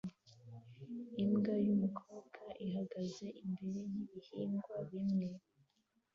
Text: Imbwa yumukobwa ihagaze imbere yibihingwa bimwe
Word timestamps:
Imbwa 1.23 1.53
yumukobwa 1.65 2.41
ihagaze 2.67 3.25
imbere 3.43 3.79
yibihingwa 3.91 4.75
bimwe 4.89 5.29